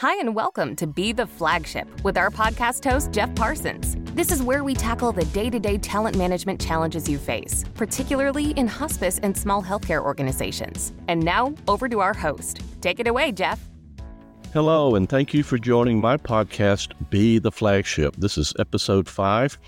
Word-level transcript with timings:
Hi, 0.00 0.18
and 0.18 0.34
welcome 0.34 0.76
to 0.76 0.86
Be 0.86 1.12
the 1.12 1.26
Flagship 1.26 1.86
with 2.04 2.16
our 2.16 2.30
podcast 2.30 2.90
host, 2.90 3.12
Jeff 3.12 3.34
Parsons. 3.34 3.96
This 4.14 4.32
is 4.32 4.42
where 4.42 4.64
we 4.64 4.72
tackle 4.72 5.12
the 5.12 5.26
day 5.26 5.50
to 5.50 5.60
day 5.60 5.76
talent 5.76 6.16
management 6.16 6.58
challenges 6.58 7.06
you 7.06 7.18
face, 7.18 7.66
particularly 7.74 8.52
in 8.52 8.66
hospice 8.66 9.18
and 9.18 9.36
small 9.36 9.62
healthcare 9.62 10.02
organizations. 10.02 10.94
And 11.08 11.22
now, 11.22 11.54
over 11.68 11.86
to 11.86 12.00
our 12.00 12.14
host. 12.14 12.62
Take 12.80 12.98
it 12.98 13.08
away, 13.08 13.30
Jeff. 13.30 13.60
Hello, 14.54 14.94
and 14.94 15.06
thank 15.06 15.34
you 15.34 15.42
for 15.42 15.58
joining 15.58 16.00
my 16.00 16.16
podcast, 16.16 16.94
Be 17.10 17.38
the 17.38 17.52
Flagship. 17.52 18.16
This 18.16 18.38
is 18.38 18.54
episode 18.58 19.06
five, 19.06 19.58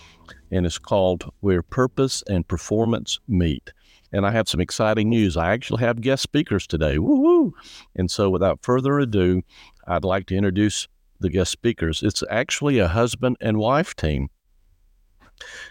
and 0.50 0.64
it's 0.64 0.78
called 0.78 1.30
Where 1.40 1.62
Purpose 1.62 2.24
and 2.26 2.48
Performance 2.48 3.20
Meet. 3.28 3.74
And 4.12 4.26
I 4.26 4.30
have 4.30 4.48
some 4.48 4.60
exciting 4.60 5.08
news. 5.08 5.36
I 5.36 5.52
actually 5.52 5.82
have 5.82 6.00
guest 6.00 6.22
speakers 6.22 6.66
today. 6.66 6.98
Woo-hoo! 6.98 7.54
And 7.96 8.10
so, 8.10 8.28
without 8.28 8.62
further 8.62 8.98
ado, 8.98 9.42
I'd 9.86 10.04
like 10.04 10.26
to 10.26 10.36
introduce 10.36 10.86
the 11.20 11.30
guest 11.30 11.50
speakers. 11.50 12.02
It's 12.02 12.22
actually 12.30 12.78
a 12.78 12.88
husband 12.88 13.36
and 13.40 13.58
wife 13.58 13.96
team. 13.96 14.28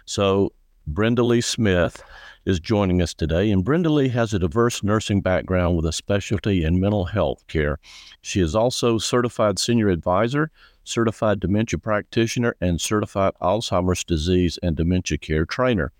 So, 0.05 0.53
Brenda 0.88 1.23
Lee 1.23 1.41
Smith 1.41 2.03
is 2.45 2.59
joining 2.59 3.01
us 3.01 3.13
today, 3.13 3.51
and 3.51 3.63
Brenda 3.63 3.89
Lee 3.89 4.09
has 4.09 4.34
a 4.34 4.39
diverse 4.39 4.84
nursing 4.84 5.21
background 5.21 5.76
with 5.76 5.85
a 5.85 5.91
specialty 5.91 6.63
in 6.63 6.79
mental 6.79 7.05
health 7.05 7.45
care. 7.48 7.77
She 8.21 8.41
is 8.41 8.55
also 8.55 8.98
certified 8.98 9.59
senior 9.59 9.89
advisor, 9.89 10.49
certified 10.84 11.39
dementia 11.39 11.77
practitioner, 11.77 12.55
and 12.59 12.81
certified 12.81 13.34
Alzheimer's 13.41 14.03
disease 14.03 14.57
and 14.63 14.76
dementia 14.76 15.20
care 15.20 15.45
trainer. 15.45 15.91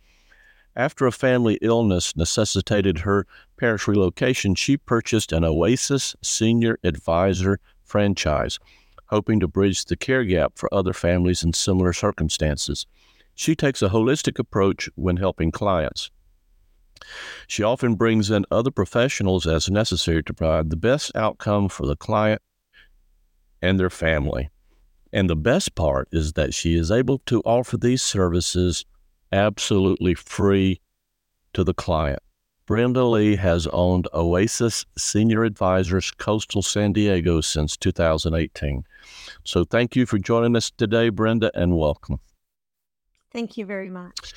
After 0.76 1.06
a 1.06 1.12
family 1.12 1.58
illness 1.62 2.16
necessitated 2.16 3.00
her 3.00 3.28
parish 3.58 3.88
relocation, 3.88 4.56
she 4.56 4.78
purchased 4.78 5.34
an 5.34 5.44
Oasis 5.44 6.16
Senior 6.22 6.80
Advisor 6.84 7.60
franchise, 7.84 8.58
hoping 9.08 9.42
to 9.42 9.48
bridge 9.48 9.84
the 9.84 9.98
care 9.98 10.24
gap 10.24 10.54
for 10.56 10.74
other 10.74 10.94
families 10.94 11.44
in 11.44 11.52
similar 11.52 11.92
circumstances. 11.92 12.88
She 13.36 13.56
takes 13.56 13.82
a 13.82 13.90
holistic 13.90 14.40
approach 14.40 14.90
when 14.96 15.18
helping 15.18 15.52
clients. 15.52 16.10
She 17.48 17.64
often 17.64 17.96
brings 17.96 18.30
in 18.30 18.46
other 18.50 18.72
professionals 18.72 19.46
as 19.46 19.70
necessary 19.70 20.24
to 20.24 20.34
provide 20.34 20.70
the 20.70 20.78
best 20.78 21.12
outcome 21.16 21.68
for 21.68 21.86
the 21.86 21.98
client 21.98 22.42
and 23.62 23.78
their 23.80 23.90
family. 23.90 24.50
And 25.12 25.30
the 25.30 25.36
best 25.36 25.76
part 25.76 26.08
is 26.12 26.34
that 26.34 26.54
she 26.54 26.76
is 26.76 26.92
able 26.92 27.20
to 27.26 27.42
offer 27.42 27.76
these 27.76 28.02
services 28.02 28.86
absolutely 29.32 30.14
free 30.14 30.82
to 31.54 31.64
the 31.64 31.74
client. 31.74 32.22
Brenda 32.66 33.04
Lee 33.04 33.36
has 33.36 33.68
owned 33.68 34.08
Oasis 34.14 34.86
Senior 34.98 35.44
Advisors 35.44 36.12
Coastal 36.12 36.62
San 36.62 36.94
Diego 36.94 37.42
since 37.42 37.76
2018. 37.76 38.86
So 39.44 39.66
thank 39.66 39.96
you 39.96 40.06
for 40.06 40.18
joining 40.18 40.56
us 40.56 40.72
today, 40.72 41.10
Brenda, 41.10 41.52
and 41.54 41.78
welcome. 41.78 42.20
Thank 43.34 43.58
you 43.58 43.66
very 43.66 43.90
much. 43.90 44.34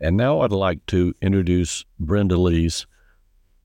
And 0.00 0.16
now 0.16 0.40
I'd 0.40 0.52
like 0.52 0.84
to 0.86 1.14
introduce 1.22 1.84
Brenda 1.98 2.36
Lee's 2.36 2.86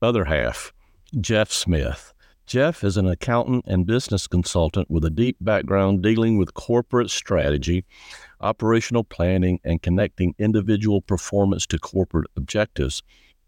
other 0.00 0.24
half, 0.24 0.72
Geoff 1.20 1.52
Smith. 1.52 2.11
Geoff 2.46 2.84
is 2.84 2.96
an 2.96 3.06
accountant 3.06 3.64
and 3.66 3.86
business 3.86 4.26
consultant 4.26 4.90
with 4.90 5.04
a 5.04 5.10
deep 5.10 5.36
background 5.40 6.02
dealing 6.02 6.36
with 6.36 6.54
corporate 6.54 7.08
strategy, 7.08 7.84
operational 8.40 9.04
planning, 9.04 9.60
and 9.64 9.80
connecting 9.80 10.34
individual 10.38 11.00
performance 11.00 11.66
to 11.66 11.78
corporate 11.78 12.26
objectives. 12.36 13.02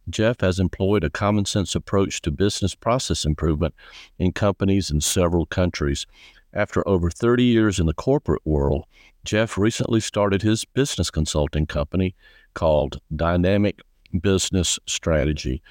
Geoff 0.08 0.40
has 0.40 0.60
employed 0.60 1.02
a 1.02 1.10
common 1.10 1.44
sense 1.44 1.74
approach 1.74 2.22
to 2.22 2.30
business 2.30 2.74
process 2.74 3.24
improvement 3.24 3.74
in 4.18 4.32
companies 4.32 4.90
in 4.90 5.00
several 5.00 5.46
countries. 5.46 6.06
After 6.52 6.86
over 6.86 7.10
30 7.10 7.42
years 7.42 7.80
in 7.80 7.86
the 7.86 7.94
corporate 7.94 8.42
world, 8.44 8.84
Geoff 9.24 9.58
recently 9.58 10.00
started 10.00 10.42
his 10.42 10.64
business 10.64 11.10
consulting 11.10 11.66
company 11.66 12.14
called 12.54 13.00
Dynamic 13.14 13.80
Business 14.20 14.78
Strategy. 14.86 15.62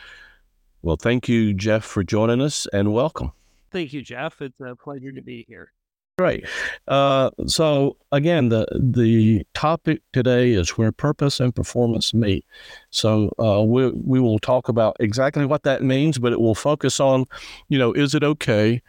Well, 0.84 0.98
thank 0.98 1.30
you, 1.30 1.54
Jeff, 1.54 1.86
for 1.86 2.04
joining 2.04 2.42
us 2.42 2.68
and 2.74 2.94
welcome. 2.94 3.32
Thank 3.72 3.94
you, 3.94 4.02
Jeff. 4.02 4.42
It's 4.42 4.60
a 4.60 4.76
pleasure 4.76 5.14
to 5.14 5.22
be 5.22 5.46
here. 5.48 5.72
Great. 6.20 6.46
Uh, 6.88 7.32
so 7.48 7.98
again, 8.12 8.50
the 8.50 8.68
the 8.80 9.48
topic 9.56 10.02
today 10.12 10.52
is 10.52 10.72
where 10.72 10.92
purpose 10.92 11.40
and 11.40 11.56
performance 11.56 12.14
meet. 12.14 12.46
So 12.92 13.32
uh, 13.40 13.64
we 13.64 13.90
we 13.92 14.20
will 14.20 14.38
talk 14.38 14.70
about 14.70 14.96
exactly 15.00 15.46
what 15.46 15.64
that 15.64 15.82
means, 15.82 16.20
but 16.20 16.34
it 16.34 16.40
will 16.40 16.54
focus 16.54 17.00
on, 17.00 17.26
you 17.70 17.80
know, 17.80 17.94
is 17.94 18.14
it 18.14 18.24
okay 18.24 18.84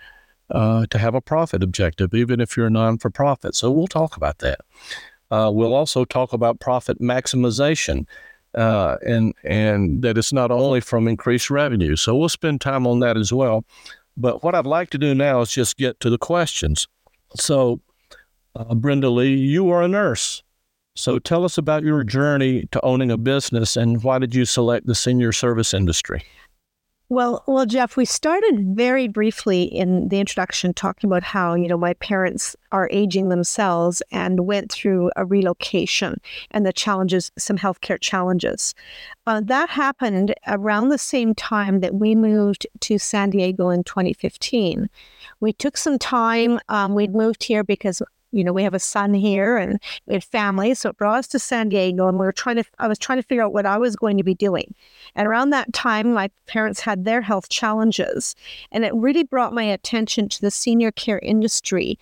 uh, 0.51 0.85
to 0.91 0.99
have 0.99 1.15
a 1.15 1.23
profit 1.23 1.63
objective, 1.63 2.13
even 2.13 2.41
if 2.41 2.57
you're 2.57 2.67
a 2.67 2.71
non 2.71 2.99
for 2.99 3.09
profit? 3.09 3.55
So 3.55 3.71
we'll 3.71 3.87
talk 3.87 4.19
about 4.19 4.41
that. 4.41 4.61
Uh, 5.31 5.51
we'll 5.51 5.75
also 5.75 6.05
talk 6.05 6.35
about 6.35 6.61
profit 6.61 7.01
maximization. 7.01 8.07
Uh, 8.55 8.97
and 9.05 9.35
and 9.43 10.03
that 10.03 10.17
it's 10.17 10.33
not 10.33 10.51
only 10.51 10.81
from 10.81 11.09
increased 11.09 11.51
revenue. 11.51 11.97
So 11.97 12.15
we'll 12.17 12.29
spend 12.29 12.61
time 12.61 12.87
on 12.87 13.01
that 13.01 13.17
as 13.17 13.33
well. 13.33 13.65
But 14.17 14.43
what 14.45 14.55
I'd 14.55 14.67
like 14.67 14.91
to 14.91 14.99
do 14.99 15.15
now 15.15 15.41
is 15.41 15.51
just 15.51 15.77
get 15.77 15.99
to 16.01 16.11
the 16.11 16.19
questions. 16.19 16.87
So, 17.35 17.81
uh, 18.55 18.75
Brenda 18.75 19.11
Lee, 19.11 19.35
you 19.35 19.71
are 19.71 19.83
a 19.83 19.89
nurse. 19.89 20.43
So 20.97 21.19
tell 21.19 21.45
us 21.45 21.59
about 21.59 21.83
your 21.83 22.05
journey 22.05 22.69
to 22.71 22.81
owning 22.85 23.11
a 23.11 23.17
business 23.17 23.77
and 23.77 24.03
why 24.05 24.21
did 24.21 24.35
you 24.35 24.45
select 24.45 24.87
the 24.87 24.95
senior 24.95 25.33
service 25.33 25.75
industry? 25.75 26.23
Well, 27.11 27.45
well, 27.47 27.67
Jeff, 27.67 27.99
we 27.99 28.07
started 28.07 28.75
very 28.75 29.09
briefly 29.09 29.63
in 29.65 30.09
the 30.09 30.21
introduction 30.21 30.73
talking 30.73 31.09
about 31.09 31.23
how, 31.23 31.55
you 31.55 31.69
know, 31.69 31.77
my 31.77 31.93
parents 31.95 32.57
are 32.73 32.89
aging 32.91 33.29
themselves 33.29 34.03
and 34.11 34.47
went 34.47 34.73
through 34.73 35.11
a 35.15 35.27
relocation 35.27 36.19
and 36.51 36.65
the 36.65 36.73
challenges, 36.73 37.31
some 37.37 37.59
healthcare 37.59 38.01
challenges. 38.01 38.75
Uh, 39.27 39.43
that 39.45 39.69
happened 39.69 40.35
around 40.47 40.89
the 40.89 40.99
same 40.99 41.35
time 41.35 41.81
that 41.81 41.95
we 41.95 42.15
moved 42.15 42.67
to 42.81 42.99
San 42.99 43.31
Diego 43.31 43.69
in 43.69 43.85
2015. 43.85 44.89
We 45.41 45.53
took 45.53 45.77
some 45.77 45.99
time. 45.99 46.59
Um, 46.71 46.95
we'd 46.95 47.15
moved 47.15 47.45
here 47.45 47.63
because 47.63 48.01
you 48.35 48.43
know, 48.43 48.53
we 48.53 48.65
have 48.65 48.75
a 48.75 48.79
son 48.79 49.15
here 49.15 49.57
and 49.57 49.81
we 50.07 50.15
had 50.15 50.25
family. 50.25 50.75
So 50.75 50.91
it 50.91 50.97
brought 50.97 51.19
us 51.19 51.29
to 51.29 51.39
San 51.39 51.69
Diego 51.69 52.09
and 52.09 52.19
we 52.19 52.27
were 52.27 52.33
trying 52.33 52.57
to, 52.57 52.65
I 52.79 52.89
was 52.89 52.99
trying 52.99 53.19
to 53.19 53.23
figure 53.23 53.45
out 53.45 53.53
what 53.53 53.67
I 53.67 53.79
was 53.79 53.97
going 53.97 54.17
to 54.19 54.25
be 54.25 54.35
doing. 54.35 54.75
And 55.15 55.29
around 55.29 55.51
that 55.51 55.73
time, 55.73 56.13
my 56.13 56.31
parents 56.47 56.81
had 56.81 57.05
their 57.05 57.21
health 57.21 57.49
challenges. 57.49 58.35
And 58.73 58.85
it 58.85 58.95
really 58.95 59.23
brought 59.23 59.53
my 59.53 59.63
attention 59.63 60.29
to 60.31 60.41
the 60.41 60.51
senior 60.51 60.91
care 60.91 61.21
industry 61.21 61.99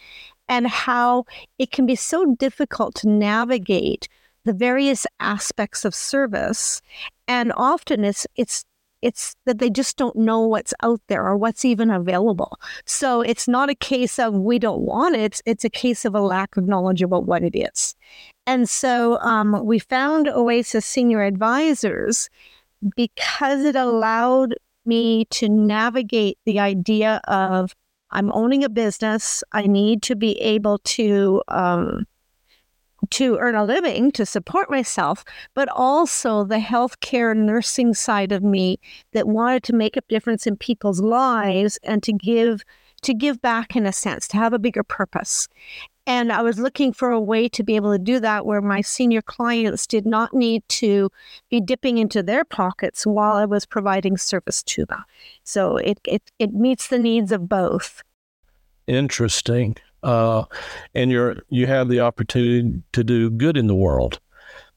and 0.48 0.66
how 0.66 1.24
it 1.58 1.70
can 1.70 1.86
be 1.86 1.96
so 1.96 2.34
difficult 2.34 2.94
to 2.96 3.08
navigate 3.08 4.08
the 4.44 4.52
various 4.52 5.06
aspects 5.20 5.84
of 5.84 5.94
service. 5.94 6.82
And 7.28 7.52
often 7.56 8.04
it's, 8.04 8.26
it's 8.36 8.64
it's 9.02 9.34
that 9.44 9.58
they 9.58 9.68
just 9.68 9.96
don't 9.96 10.16
know 10.16 10.40
what's 10.40 10.72
out 10.82 11.00
there 11.08 11.26
or 11.26 11.36
what's 11.36 11.64
even 11.64 11.90
available. 11.90 12.58
So 12.86 13.20
it's 13.20 13.48
not 13.48 13.68
a 13.68 13.74
case 13.74 14.18
of 14.18 14.34
we 14.34 14.58
don't 14.58 14.82
want 14.82 15.16
it, 15.16 15.40
it's, 15.44 15.64
a 15.64 15.70
case 15.70 16.04
of 16.04 16.14
a 16.14 16.20
lack 16.20 16.56
of 16.56 16.66
knowledge 16.66 17.02
about 17.02 17.26
what 17.26 17.42
it 17.42 17.56
is. 17.56 17.94
And 18.46 18.68
so 18.68 19.18
um, 19.20 19.64
we 19.64 19.78
found 19.78 20.28
Oasis 20.28 20.86
Senior 20.86 21.22
Advisors 21.22 22.28
because 22.96 23.64
it 23.64 23.76
allowed 23.76 24.54
me 24.84 25.24
to 25.26 25.48
navigate 25.48 26.38
the 26.44 26.58
idea 26.58 27.20
of 27.28 27.74
I'm 28.10 28.32
owning 28.32 28.64
a 28.64 28.68
business. 28.68 29.42
I 29.52 29.66
need 29.66 30.02
to 30.02 30.16
be 30.16 30.38
able 30.40 30.78
to 30.78 31.42
um, 31.48 32.06
to 33.12 33.38
earn 33.38 33.54
a 33.54 33.64
living 33.64 34.10
to 34.12 34.26
support 34.26 34.70
myself, 34.70 35.24
but 35.54 35.68
also 35.68 36.44
the 36.44 36.56
healthcare 36.56 37.36
nursing 37.36 37.94
side 37.94 38.32
of 38.32 38.42
me 38.42 38.78
that 39.12 39.28
wanted 39.28 39.62
to 39.64 39.74
make 39.74 39.96
a 39.96 40.02
difference 40.08 40.46
in 40.46 40.56
people's 40.56 41.00
lives 41.00 41.78
and 41.82 42.02
to 42.02 42.12
give 42.12 42.62
to 43.02 43.12
give 43.12 43.42
back 43.42 43.74
in 43.74 43.84
a 43.84 43.92
sense, 43.92 44.28
to 44.28 44.36
have 44.36 44.52
a 44.52 44.60
bigger 44.60 44.84
purpose. 44.84 45.48
And 46.06 46.32
I 46.32 46.42
was 46.42 46.58
looking 46.58 46.92
for 46.92 47.10
a 47.10 47.20
way 47.20 47.48
to 47.48 47.64
be 47.64 47.74
able 47.74 47.92
to 47.92 47.98
do 47.98 48.20
that 48.20 48.46
where 48.46 48.60
my 48.60 48.80
senior 48.80 49.22
clients 49.22 49.88
did 49.88 50.06
not 50.06 50.32
need 50.32 50.62
to 50.68 51.10
be 51.50 51.60
dipping 51.60 51.98
into 51.98 52.22
their 52.22 52.44
pockets 52.44 53.04
while 53.04 53.34
I 53.34 53.44
was 53.44 53.66
providing 53.66 54.16
service 54.16 54.62
to 54.64 54.84
them. 54.86 55.02
So 55.44 55.76
it 55.76 56.00
it, 56.04 56.22
it 56.38 56.52
meets 56.52 56.88
the 56.88 56.98
needs 56.98 57.32
of 57.32 57.48
both. 57.48 58.02
Interesting 58.86 59.76
uh, 60.02 60.44
and 60.94 61.10
you're 61.10 61.36
you 61.48 61.66
have 61.66 61.88
the 61.88 62.00
opportunity 62.00 62.82
to 62.92 63.04
do 63.04 63.30
good 63.30 63.56
in 63.56 63.66
the 63.66 63.74
world. 63.74 64.20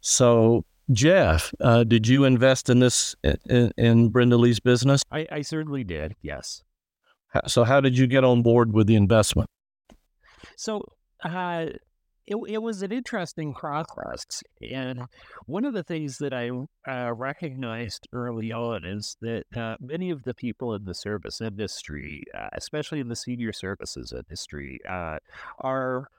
So, 0.02 0.66
Jeff, 0.92 1.54
uh, 1.60 1.84
did 1.84 2.08
you 2.08 2.26
invest 2.26 2.70
in 2.70 2.80
this 2.80 3.16
in, 3.24 3.72
in 3.78 4.10
Brenda 4.10 4.38
Lee's 4.38 4.60
business? 4.60 5.04
I, 5.12 5.28
I 5.32 5.42
certainly 5.42 5.84
did. 5.84 6.16
Yes. 6.22 6.64
So, 7.48 7.64
how 7.64 7.82
did 7.82 7.98
you 7.98 8.08
get 8.08 8.24
on 8.24 8.42
board 8.44 8.74
with 8.74 8.88
the 8.88 8.96
investment? 8.96 9.50
So, 10.58 10.86
uh, 11.24 11.68
it, 12.28 12.38
it 12.48 12.62
was 12.62 12.82
an 12.82 12.92
interesting 12.92 13.54
process. 13.54 14.44
And 14.72 15.04
one 15.46 15.66
of 15.66 15.74
the 15.74 15.84
things 15.84 16.18
that 16.20 16.34
I 16.34 16.50
uh, 16.90 17.14
recognized 17.14 18.08
early 18.12 18.52
on 18.52 18.86
is 18.86 19.18
that 19.22 19.46
uh, 19.56 19.76
many 19.80 20.10
of 20.10 20.24
the 20.24 20.34
people 20.34 20.74
in 20.74 20.86
the 20.86 20.96
service 20.96 21.42
industry, 21.42 22.24
uh, 22.38 22.50
especially 22.54 23.00
in 23.00 23.10
the 23.10 23.16
senior 23.16 23.54
services 23.54 24.14
industry, 24.16 24.80
uh, 24.90 25.18
are 25.60 26.10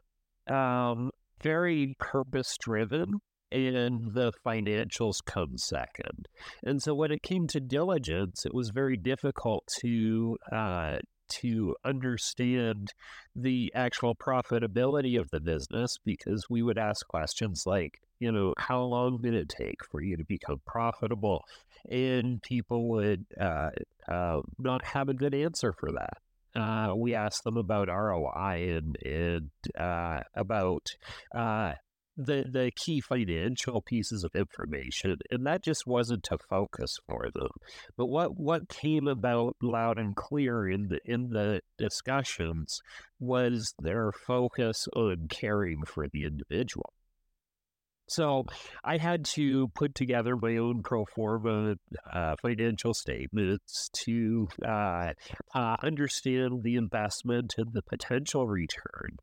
um, 0.48 1.10
very 1.42 1.96
purpose 1.98 2.56
driven 2.58 3.20
and 3.52 4.12
the 4.12 4.32
financials 4.44 5.24
come 5.24 5.56
second. 5.56 6.28
And 6.64 6.82
so 6.82 6.94
when 6.94 7.12
it 7.12 7.22
came 7.22 7.46
to 7.48 7.60
diligence, 7.60 8.44
it 8.44 8.52
was 8.52 8.70
very 8.70 8.96
difficult 8.96 9.68
to 9.80 10.36
uh, 10.50 10.98
to 11.28 11.74
understand 11.84 12.92
the 13.34 13.72
actual 13.74 14.14
profitability 14.14 15.18
of 15.18 15.30
the 15.30 15.40
business 15.40 15.98
because 16.04 16.46
we 16.48 16.62
would 16.62 16.78
ask 16.78 17.06
questions 17.06 17.64
like, 17.66 18.00
you 18.18 18.32
know, 18.32 18.54
how 18.58 18.82
long 18.82 19.20
did 19.20 19.34
it 19.34 19.48
take 19.48 19.84
for 19.84 20.00
you 20.00 20.16
to 20.16 20.24
become 20.24 20.60
profitable? 20.66 21.44
And 21.90 22.42
people 22.42 22.88
would 22.90 23.26
uh, 23.38 23.70
uh, 24.08 24.40
not 24.58 24.84
have 24.84 25.08
a 25.08 25.14
good 25.14 25.34
answer 25.34 25.72
for 25.72 25.90
that. 25.92 26.18
Uh, 26.60 26.94
we 26.96 27.14
asked 27.14 27.44
them 27.44 27.58
about 27.58 27.88
ROI 27.88 28.76
and, 28.76 28.96
and 29.04 29.50
uh, 29.78 30.20
about 30.34 30.88
uh, 31.34 31.74
the 32.16 32.44
the 32.50 32.70
key 32.74 33.00
financial 33.00 33.80
pieces 33.82 34.24
of 34.24 34.34
information, 34.34 35.18
and 35.30 35.46
that 35.46 35.62
just 35.62 35.86
wasn't 35.86 36.28
a 36.30 36.38
focus 36.38 36.98
for 37.08 37.28
them. 37.34 37.50
But 37.96 38.06
what 38.06 38.36
what 38.38 38.68
came 38.68 39.06
about 39.06 39.56
loud 39.62 39.98
and 39.98 40.16
clear 40.16 40.68
in 40.68 40.88
the 40.88 41.00
in 41.04 41.30
the 41.30 41.60
discussions 41.78 42.80
was 43.18 43.74
their 43.80 44.12
focus 44.12 44.88
on 44.94 45.28
caring 45.28 45.84
for 45.84 46.08
the 46.08 46.24
individual. 46.24 46.92
So 48.08 48.46
I 48.84 48.98
had 48.98 49.24
to 49.26 49.68
put 49.68 49.94
together 49.94 50.36
my 50.36 50.56
own 50.58 50.82
pro 50.82 51.04
forma 51.04 51.76
uh, 52.12 52.36
financial 52.40 52.94
statements 52.94 53.90
to 54.04 54.48
uh, 54.64 55.12
uh, 55.54 55.76
understand 55.82 56.62
the 56.62 56.76
investment 56.76 57.54
and 57.58 57.72
the 57.72 57.82
potential 57.82 58.46
return. 58.46 59.18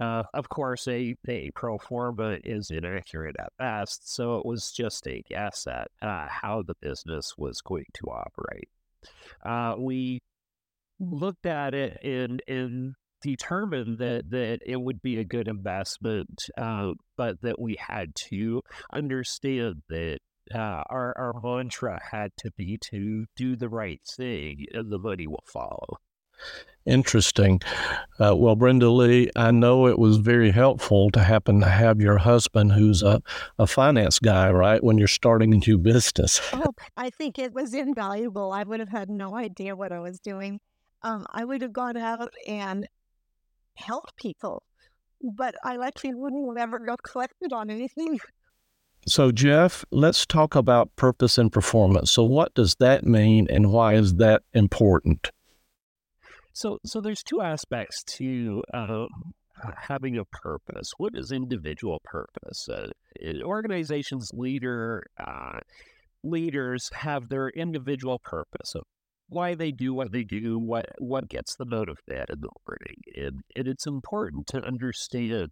Uh, 0.00 0.22
of 0.32 0.48
course, 0.48 0.88
a, 0.88 1.14
a 1.28 1.50
pro 1.50 1.76
forma 1.78 2.38
is 2.42 2.70
inaccurate 2.70 3.36
at 3.38 3.52
best, 3.58 4.12
so 4.12 4.38
it 4.38 4.46
was 4.46 4.72
just 4.72 5.06
a 5.06 5.22
guess 5.28 5.66
at 5.66 5.88
uh, 6.00 6.26
how 6.28 6.62
the 6.62 6.74
business 6.80 7.34
was 7.36 7.60
going 7.60 7.86
to 7.92 8.06
operate. 8.06 8.68
Uh, 9.44 9.74
we 9.78 10.20
looked 10.98 11.46
at 11.46 11.74
it 11.74 11.98
and, 12.02 12.42
and 12.48 12.94
determined 13.22 13.98
that 13.98 14.30
that 14.30 14.60
it 14.64 14.80
would 14.80 15.02
be 15.02 15.18
a 15.18 15.24
good 15.24 15.48
investment, 15.48 16.44
uh, 16.56 16.92
but 17.16 17.40
that 17.42 17.60
we 17.60 17.76
had 17.78 18.14
to 18.28 18.62
understand 18.92 19.82
that 19.88 20.18
uh, 20.54 20.82
our 20.90 21.14
our 21.16 21.40
mantra 21.42 22.00
had 22.10 22.32
to 22.38 22.50
be 22.56 22.78
to 22.90 23.26
do 23.36 23.56
the 23.56 23.68
right 23.68 24.00
thing, 24.16 24.66
and 24.72 24.90
the 24.90 24.98
money 24.98 25.26
will 25.26 25.44
follow. 25.46 25.98
Interesting. 26.84 27.60
Uh, 28.18 28.34
well, 28.34 28.56
Brenda 28.56 28.90
Lee, 28.90 29.30
I 29.36 29.52
know 29.52 29.86
it 29.86 29.98
was 29.98 30.16
very 30.16 30.50
helpful 30.50 31.10
to 31.12 31.22
happen 31.22 31.60
to 31.60 31.68
have 31.68 32.00
your 32.00 32.18
husband, 32.18 32.72
who's 32.72 33.04
a, 33.04 33.22
a 33.56 33.68
finance 33.68 34.18
guy, 34.18 34.50
right, 34.50 34.82
when 34.82 34.98
you're 34.98 35.06
starting 35.06 35.54
a 35.54 35.58
new 35.58 35.78
business. 35.78 36.40
oh, 36.52 36.74
I 36.96 37.10
think 37.10 37.38
it 37.38 37.54
was 37.54 37.72
invaluable. 37.72 38.50
I 38.50 38.64
would 38.64 38.80
have 38.80 38.88
had 38.88 39.08
no 39.08 39.36
idea 39.36 39.76
what 39.76 39.92
I 39.92 40.00
was 40.00 40.18
doing. 40.18 40.58
Um, 41.02 41.24
I 41.30 41.44
would 41.44 41.62
have 41.62 41.72
gone 41.72 41.96
out 41.96 42.32
and 42.48 42.88
help 43.74 44.14
people. 44.16 44.62
But 45.22 45.54
I 45.62 45.76
likely 45.76 46.14
wouldn't 46.14 46.46
have 46.48 46.68
ever 46.68 46.78
got 46.78 47.02
collected 47.02 47.52
on 47.52 47.70
anything. 47.70 48.18
So, 49.04 49.32
Jeff, 49.32 49.84
let's 49.90 50.24
talk 50.24 50.54
about 50.54 50.94
purpose 50.94 51.36
and 51.36 51.50
performance. 51.50 52.12
So, 52.12 52.22
what 52.22 52.54
does 52.54 52.76
that 52.76 53.04
mean, 53.04 53.48
and 53.50 53.72
why 53.72 53.94
is 53.94 54.14
that 54.14 54.42
important? 54.52 55.32
So, 56.52 56.78
so 56.84 57.00
there's 57.00 57.24
two 57.24 57.40
aspects 57.40 58.04
to 58.18 58.62
uh, 58.72 59.06
having 59.88 60.18
a 60.18 60.24
purpose. 60.24 60.92
What 60.98 61.14
is 61.16 61.32
individual 61.32 62.00
purpose? 62.04 62.68
Uh, 62.68 62.90
organizations 63.42 64.30
leader 64.34 65.06
uh, 65.18 65.58
leaders 66.22 66.90
have 66.94 67.28
their 67.28 67.48
individual 67.48 68.18
purpose 68.18 68.74
of 68.74 68.84
why 69.32 69.54
they 69.54 69.72
do 69.72 69.94
what 69.94 70.12
they 70.12 70.24
do, 70.24 70.58
what 70.58 70.86
what 70.98 71.28
gets 71.28 71.56
them 71.56 71.72
out 71.72 71.88
of 71.88 71.98
bed 72.06 72.26
in 72.30 72.40
the 72.40 72.50
morning, 72.66 73.02
and, 73.16 73.40
and 73.56 73.66
it's 73.68 73.86
important 73.86 74.46
to 74.48 74.64
understand 74.64 75.50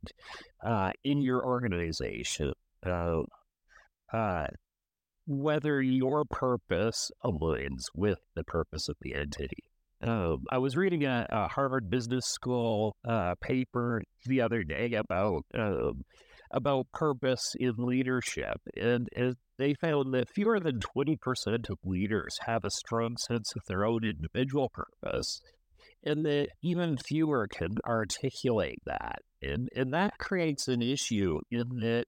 uh, 0.65 0.93
in 1.05 1.23
your 1.23 1.45
organization 1.45 2.53
uh, 2.87 3.23
uh, 4.13 4.47
whether 5.27 5.81
your 5.81 6.25
purpose 6.25 7.11
aligns 7.25 7.85
with 7.95 8.19
the 8.35 8.45
purpose 8.45 8.89
of 8.89 8.97
the 9.01 9.15
entity. 9.15 9.65
Um, 10.03 10.45
I 10.51 10.59
was 10.59 10.77
reading 10.77 11.05
a, 11.05 11.27
a 11.29 11.49
Harvard 11.49 11.91
Business 11.91 12.27
School 12.27 12.97
uh, 13.07 13.35
paper 13.41 14.03
the 14.27 14.41
other 14.41 14.65
day 14.65 14.95
about 14.95 15.45
um, 15.55 16.05
about 16.51 16.91
purpose 16.93 17.55
in 17.59 17.75
leadership, 17.79 18.61
and, 18.77 19.09
and 19.15 19.37
they 19.59 19.75
found 19.75 20.13
that 20.15 20.31
fewer 20.31 20.59
than 20.59 20.81
20% 20.81 21.71
of 21.71 21.79
leaders 21.85 22.39
have 22.47 22.65
a 22.65 22.71
strong 22.71 23.17
sense 23.17 23.53
of 23.55 23.63
their 23.69 23.85
own 23.85 24.05
individual 24.05 24.71
purpose, 24.71 25.41
and 26.05 26.25
that 26.25 26.49
even 26.63 26.97
fewer 26.97 27.47
can 27.47 27.77
articulate 27.87 28.81
that. 28.87 29.21
And, 29.43 29.69
and 29.75 29.93
that 29.95 30.19
creates 30.19 30.69
an 30.69 30.83
issue 30.83 31.41
in 31.51 31.81
that 31.81 32.07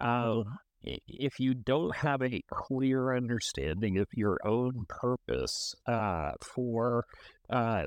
uh, 0.00 0.42
if 0.82 1.38
you 1.38 1.54
don't 1.54 1.94
have 1.96 2.22
a 2.22 2.42
clear 2.50 3.14
understanding 3.14 3.98
of 3.98 4.06
your 4.14 4.38
own 4.46 4.86
purpose 4.88 5.74
uh, 5.86 6.32
for 6.54 7.04
uh, 7.50 7.84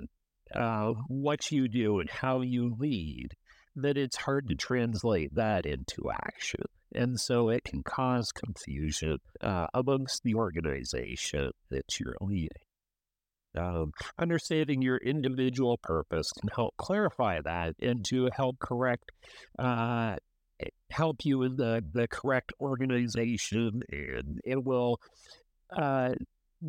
uh, 0.53 0.93
what 1.07 1.51
you 1.51 1.67
do 1.67 1.99
and 1.99 2.09
how 2.09 2.41
you 2.41 2.75
lead, 2.77 3.29
then 3.75 3.97
it's 3.97 4.17
hard 4.17 4.47
to 4.49 4.55
translate 4.55 5.35
that 5.35 5.65
into 5.65 6.11
action. 6.11 6.65
And 6.93 7.19
so 7.19 7.49
it 7.49 7.63
can 7.63 7.81
cause 7.83 8.31
confusion 8.31 9.17
uh, 9.41 9.67
amongst 9.73 10.23
the 10.23 10.35
organization 10.35 11.51
that 11.69 11.99
you're 11.99 12.17
leading. 12.21 12.49
Um, 13.55 13.91
understanding 14.17 14.81
your 14.81 14.97
individual 14.97 15.77
purpose 15.77 16.31
can 16.31 16.49
help 16.55 16.75
clarify 16.77 17.39
that 17.41 17.75
and 17.79 18.03
to 18.05 18.29
help 18.35 18.57
correct, 18.59 19.11
uh, 19.59 20.15
eh, 20.59 20.69
help 20.89 21.23
you 21.23 21.43
in 21.43 21.55
the, 21.55 21.83
the 21.93 22.07
correct 22.07 22.51
organization, 22.59 23.83
and 23.91 24.39
it 24.43 24.63
will 24.63 24.99
uh, 25.71 26.13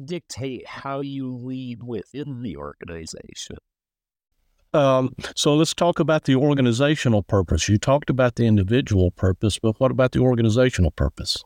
dictate 0.04 0.66
how 0.66 1.00
you 1.00 1.34
lead 1.34 1.82
within 1.82 2.42
the 2.42 2.56
organization. 2.56 3.56
Um, 4.74 5.14
so 5.36 5.54
let's 5.54 5.72
talk 5.72 6.00
about 6.00 6.24
the 6.24 6.34
organizational 6.34 7.22
purpose. 7.22 7.68
You 7.68 7.78
talked 7.78 8.10
about 8.10 8.34
the 8.34 8.44
individual 8.44 9.12
purpose, 9.12 9.58
but 9.58 9.78
what 9.78 9.93
about 9.93 10.12
the 10.12 10.19
organizational 10.19 10.90
purpose? 10.90 11.43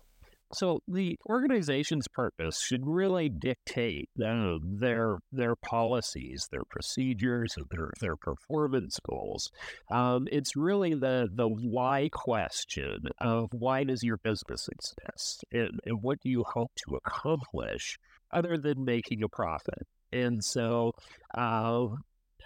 So 0.50 0.80
the 0.88 1.18
organization's 1.28 2.08
purpose 2.08 2.62
should 2.62 2.86
really 2.86 3.28
dictate 3.28 4.08
uh, 4.24 4.56
their 4.62 5.18
their 5.30 5.54
policies, 5.56 6.48
their 6.50 6.64
procedures, 6.70 7.54
their 7.70 7.90
their 8.00 8.16
performance 8.16 8.98
goals. 9.06 9.50
Um, 9.90 10.26
it's 10.32 10.56
really 10.56 10.94
the 10.94 11.28
the 11.30 11.48
why 11.48 12.08
question 12.10 13.08
of 13.20 13.50
why 13.52 13.84
does 13.84 14.02
your 14.02 14.16
business 14.16 14.68
exist, 14.68 15.44
and, 15.52 15.80
and 15.84 16.02
what 16.02 16.20
do 16.20 16.30
you 16.30 16.44
hope 16.44 16.72
to 16.86 16.96
accomplish, 16.96 17.98
other 18.32 18.56
than 18.56 18.86
making 18.86 19.22
a 19.22 19.28
profit. 19.28 19.86
And 20.12 20.42
so, 20.42 20.92
uh, 21.34 21.88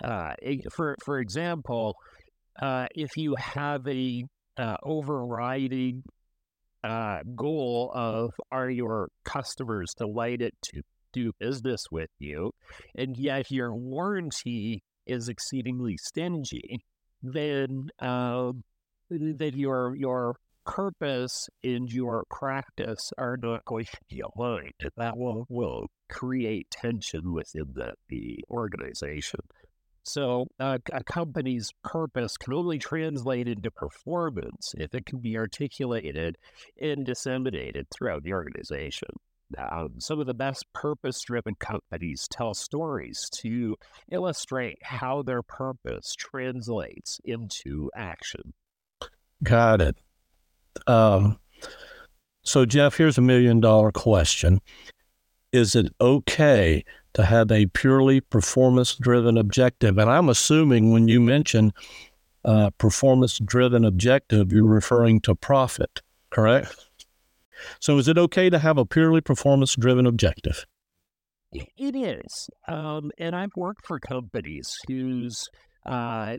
uh, 0.02 0.34
for 0.70 0.96
for 1.04 1.18
example, 1.18 1.96
uh, 2.60 2.86
if 2.94 3.16
you 3.16 3.34
have 3.36 3.86
a 3.86 4.24
uh, 4.56 4.76
overriding 4.82 6.02
uh, 6.84 7.20
goal 7.34 7.90
of 7.94 8.32
are 8.50 8.70
your 8.70 9.08
customers 9.24 9.94
delighted 9.96 10.52
to 10.62 10.82
do 11.12 11.32
business 11.38 11.84
with 11.90 12.10
you, 12.18 12.52
and 12.94 13.16
yet 13.16 13.50
your 13.50 13.74
warranty 13.74 14.82
is 15.06 15.28
exceedingly 15.28 15.96
stingy, 15.96 16.84
then 17.22 17.88
uh, 17.98 18.52
then 19.10 19.56
your 19.56 19.94
your 19.96 20.36
purpose 20.64 21.48
and 21.64 21.90
your 21.90 22.24
practice 22.30 23.12
are 23.18 23.36
not 23.40 23.64
going 23.64 23.84
to 23.84 23.98
be 24.08 24.20
aligned. 24.20 24.72
That 24.96 25.16
will 25.16 25.46
will 25.48 25.88
create 26.08 26.70
tension 26.70 27.32
within 27.32 27.72
the, 27.74 27.94
the 28.08 28.44
organization. 28.50 29.40
So, 30.04 30.48
a 30.58 30.80
company's 31.06 31.72
purpose 31.84 32.36
can 32.36 32.52
only 32.52 32.78
translate 32.78 33.46
into 33.46 33.70
performance 33.70 34.74
if 34.76 34.94
it 34.94 35.06
can 35.06 35.20
be 35.20 35.36
articulated 35.36 36.38
and 36.80 37.06
disseminated 37.06 37.86
throughout 37.90 38.24
the 38.24 38.32
organization. 38.32 39.10
Um, 39.56 39.94
some 39.98 40.18
of 40.18 40.26
the 40.26 40.34
best 40.34 40.64
purpose 40.72 41.20
driven 41.20 41.54
companies 41.54 42.26
tell 42.28 42.54
stories 42.54 43.28
to 43.34 43.76
illustrate 44.10 44.78
how 44.82 45.22
their 45.22 45.42
purpose 45.42 46.14
translates 46.16 47.20
into 47.24 47.90
action. 47.94 48.54
Got 49.42 49.82
it. 49.82 49.96
Um, 50.86 51.38
so, 52.42 52.64
Jeff, 52.64 52.96
here's 52.96 53.18
a 53.18 53.22
million 53.22 53.60
dollar 53.60 53.92
question 53.92 54.60
Is 55.52 55.74
it 55.74 55.92
okay 56.00 56.84
to 57.12 57.24
have 57.24 57.52
a 57.52 57.66
purely 57.66 58.20
performance 58.20 58.94
driven 58.94 59.36
objective? 59.36 59.98
And 59.98 60.10
I'm 60.10 60.28
assuming 60.28 60.92
when 60.92 61.08
you 61.08 61.20
mention 61.20 61.72
uh, 62.44 62.70
performance 62.78 63.38
driven 63.38 63.84
objective, 63.84 64.52
you're 64.52 64.64
referring 64.64 65.20
to 65.20 65.34
profit, 65.34 66.00
correct? 66.30 66.86
So, 67.78 67.98
is 67.98 68.08
it 68.08 68.18
okay 68.18 68.50
to 68.50 68.58
have 68.58 68.78
a 68.78 68.86
purely 68.86 69.20
performance 69.20 69.76
driven 69.76 70.06
objective? 70.06 70.66
It 71.52 71.94
is. 71.94 72.48
Um, 72.66 73.12
and 73.18 73.36
I've 73.36 73.54
worked 73.56 73.86
for 73.86 74.00
companies 74.00 74.74
whose 74.88 75.48
uh, 75.84 76.38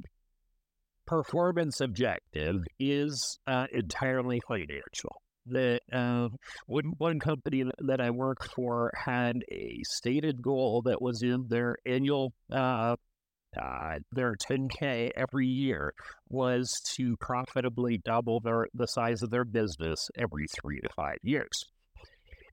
performance 1.05 1.79
objective 1.79 2.63
is 2.79 3.39
uh, 3.46 3.67
entirely 3.72 4.41
financial. 4.48 5.23
That 5.47 5.81
uh, 5.91 6.29
one, 6.67 6.93
one 6.97 7.19
company 7.19 7.65
that 7.79 8.00
I 8.00 8.12
worked 8.12 8.47
for 8.53 8.91
had 8.95 9.43
a 9.51 9.81
stated 9.83 10.41
goal 10.41 10.83
that 10.83 11.01
was 11.01 11.21
in 11.21 11.47
their 11.50 11.75
annual 11.85 12.33
uh, 12.51 12.95
uh, 13.62 14.00
their 14.12 14.35
10K 14.35 15.12
every 15.15 15.47
year 15.47 15.93
was 16.29 16.71
to 16.95 17.15
profitably 17.17 17.97
double 17.97 18.39
their, 18.39 18.67
the 18.73 18.88
size 18.88 19.21
of 19.21 19.29
their 19.29 19.45
business 19.45 20.09
every 20.17 20.47
three 20.47 20.79
to 20.79 20.89
five 20.95 21.17
years. 21.21 21.65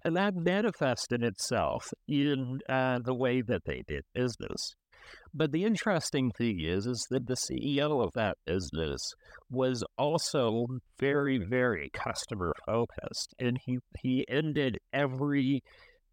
And 0.04 0.16
that 0.16 0.34
manifested 0.34 1.22
itself 1.22 1.92
in 2.08 2.60
uh, 2.68 3.00
the 3.04 3.14
way 3.14 3.42
that 3.42 3.64
they 3.66 3.82
did 3.86 4.04
business. 4.14 4.74
But 5.32 5.52
the 5.52 5.64
interesting 5.64 6.30
thing 6.30 6.60
is, 6.60 6.86
is 6.86 7.06
that 7.10 7.26
the 7.26 7.34
CEO 7.34 8.04
of 8.04 8.12
that 8.14 8.38
business 8.44 9.14
was 9.50 9.84
also 9.96 10.66
very, 10.98 11.38
very 11.38 11.90
customer 11.92 12.52
focused, 12.66 13.34
and 13.38 13.58
he 13.64 13.78
he 14.00 14.26
ended 14.28 14.78
every 14.92 15.62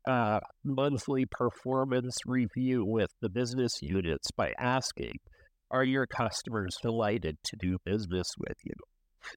uh, 0.08 0.40
monthly 0.64 1.26
performance 1.26 2.18
review 2.26 2.86
with 2.86 3.12
the 3.22 3.30
business 3.30 3.82
units 3.82 4.32
by 4.32 4.54
asking, 4.58 5.16
"Are 5.72 5.84
your 5.84 6.06
customers 6.06 6.78
delighted 6.82 7.38
to 7.44 7.56
do 7.58 7.78
business 7.84 8.28
with 8.38 8.58
you?" 8.64 8.76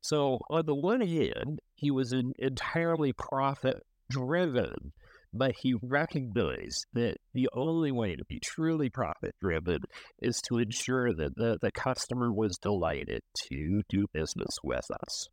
So 0.03 0.39
on 0.49 0.67
the 0.67 0.75
one 0.75 1.01
hand, 1.01 1.61
he 1.75 1.91
was 1.91 2.13
an 2.13 2.33
entirely 2.39 3.13
profit 3.13 3.83
driven, 4.11 4.93
but 5.33 5.53
he 5.61 5.75
recognized 5.83 6.87
that 6.93 7.17
the 7.33 7.49
only 7.53 7.93
way 7.93 8.17
to 8.17 8.25
be 8.25 8.41
truly 8.41 8.91
profit 8.91 9.35
driven 9.41 9.81
is 10.21 10.41
to 10.49 10.59
ensure 10.59 11.13
that 11.15 11.37
the, 11.37 11.59
the 11.61 11.71
customer 11.71 12.33
was 12.33 12.59
delighted 12.59 13.23
to 13.49 13.83
do 13.89 14.07
business 14.13 14.57
with 14.63 14.87
us. 14.91 15.29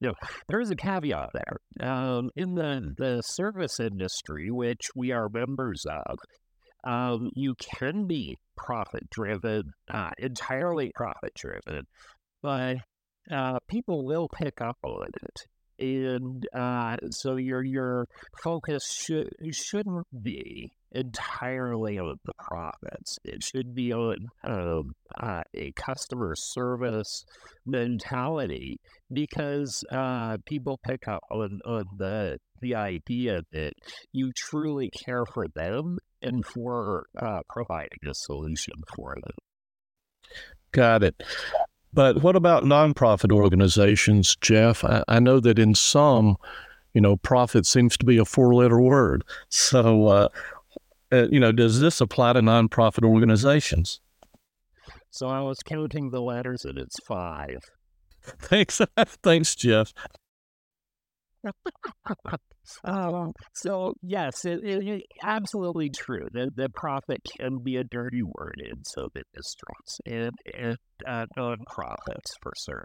Now, 0.00 0.14
there 0.48 0.60
is 0.60 0.70
a 0.70 0.76
caveat 0.76 1.30
there. 1.32 1.88
Um, 1.88 2.30
in 2.34 2.54
the, 2.54 2.94
the 2.96 3.22
service 3.22 3.78
industry, 3.78 4.50
which 4.50 4.88
we 4.96 5.12
are 5.12 5.28
members 5.28 5.84
of, 5.88 6.18
um, 6.84 7.30
you 7.34 7.54
can 7.54 8.06
be 8.06 8.38
profit 8.56 9.08
driven, 9.10 9.72
uh, 9.88 10.10
entirely 10.18 10.90
profit 10.94 11.32
driven, 11.34 11.86
but 12.42 12.78
uh, 13.30 13.58
people 13.68 14.04
will 14.04 14.28
pick 14.28 14.60
up 14.60 14.78
on 14.82 15.06
it 15.22 15.46
and 15.78 16.46
uh, 16.54 16.96
so 17.10 17.36
your 17.36 17.62
your 17.62 18.06
focus 18.42 18.90
should 18.90 19.30
shouldn't 19.52 20.06
be 20.22 20.72
entirely 20.92 21.98
on 21.98 22.16
the 22.24 22.32
profits. 22.38 23.18
It 23.24 23.42
should 23.42 23.74
be 23.74 23.92
on 23.92 24.28
um, 24.44 24.92
uh, 25.18 25.42
a 25.54 25.72
customer 25.72 26.34
service 26.36 27.24
mentality 27.66 28.78
because 29.12 29.84
uh, 29.90 30.38
people 30.46 30.78
pick 30.84 31.08
up 31.08 31.22
on, 31.30 31.60
on 31.64 31.84
the 31.96 32.38
the 32.60 32.74
idea 32.74 33.42
that 33.52 33.72
you 34.12 34.32
truly 34.36 34.90
care 34.90 35.24
for 35.26 35.46
them 35.48 35.98
and 36.20 36.46
for 36.46 37.06
uh, 37.20 37.40
providing 37.48 37.98
a 38.08 38.14
solution 38.14 38.74
for 38.94 39.16
them. 39.22 39.34
Got 40.70 41.02
it. 41.02 41.22
But 41.92 42.22
what 42.22 42.36
about 42.36 42.64
nonprofit 42.64 43.32
organizations, 43.32 44.36
Jeff? 44.36 44.84
I, 44.84 45.04
I 45.08 45.20
know 45.20 45.40
that 45.40 45.58
in 45.58 45.74
some, 45.74 46.36
you 46.94 47.00
know, 47.00 47.16
profit 47.16 47.66
seems 47.66 47.96
to 47.98 48.06
be 48.06 48.18
a 48.18 48.24
four 48.24 48.54
letter 48.54 48.80
word. 48.80 49.24
So, 49.48 50.06
uh, 50.06 50.28
uh, 51.12 51.28
you 51.30 51.38
know, 51.38 51.52
does 51.52 51.80
this 51.80 52.00
apply 52.00 52.32
to 52.34 52.40
nonprofit 52.40 53.04
organizations? 53.04 54.00
So 55.10 55.28
I 55.28 55.40
was 55.40 55.58
counting 55.62 56.10
the 56.10 56.22
letters 56.22 56.64
and 56.64 56.78
it's 56.78 56.98
five. 57.00 57.70
Thanks. 58.22 58.80
Thanks, 59.22 59.54
Jeff. 59.54 59.92
Um, 62.84 63.32
so 63.54 63.94
yes, 64.02 64.44
it, 64.44 64.60
it, 64.62 64.86
it, 64.86 65.02
absolutely 65.22 65.90
true. 65.90 66.28
The 66.32 66.50
the 66.54 66.68
profit 66.68 67.20
can 67.38 67.58
be 67.58 67.76
a 67.76 67.84
dirty 67.84 68.22
word 68.22 68.62
in 68.64 68.84
some 68.84 69.08
industries 69.16 70.00
and 70.06 70.32
and 70.56 70.76
uh, 71.06 71.26
nonprofits 71.36 72.30
for 72.40 72.52
sure. 72.56 72.84